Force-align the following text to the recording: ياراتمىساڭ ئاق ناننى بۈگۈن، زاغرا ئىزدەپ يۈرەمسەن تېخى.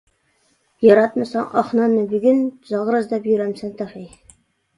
ياراتمىساڭ 0.85 1.45
ئاق 1.61 1.69
ناننى 1.81 2.07
بۈگۈن، 2.15 2.41
زاغرا 2.71 3.03
ئىزدەپ 3.03 3.29
يۈرەمسەن 3.35 3.79
تېخى. 3.85 4.05